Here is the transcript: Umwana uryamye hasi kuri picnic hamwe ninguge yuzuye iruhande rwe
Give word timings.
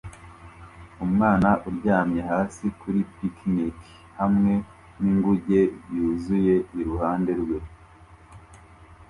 Umwana 1.05 1.49
uryamye 1.67 2.21
hasi 2.31 2.65
kuri 2.79 2.99
picnic 3.15 3.77
hamwe 4.19 4.53
ninguge 5.01 5.59
yuzuye 5.95 6.55
iruhande 6.79 7.31
rwe 7.41 7.57